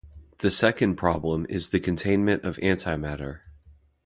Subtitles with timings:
[0.39, 3.41] The second problem is the containment of antimatter.